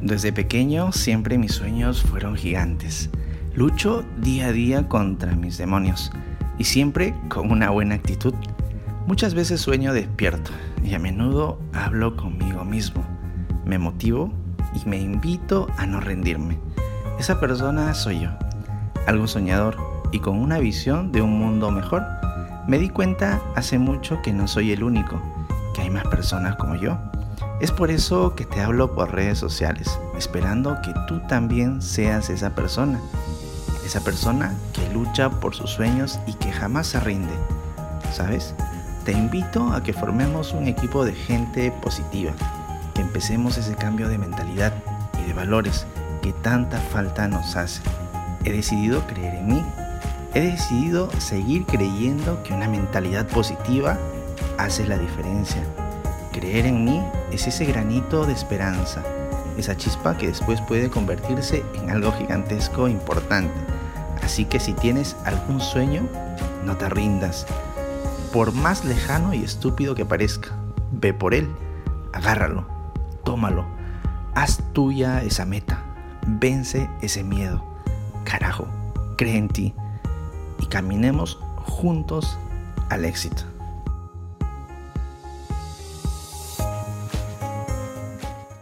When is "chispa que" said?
59.76-60.28